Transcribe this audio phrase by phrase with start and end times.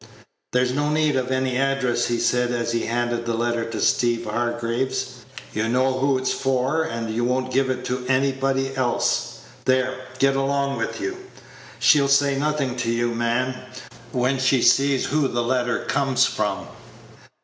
[0.51, 4.25] "There's no need of any address," he said, as he handed the letter to Steeve
[4.25, 9.41] Hargraves; "you know who it's for, and you won't give it to anybody else.
[9.65, 11.17] There, get along with you.
[11.77, 13.53] She'll say nothing to you, man,
[14.11, 16.67] when she sees who the letter comes from."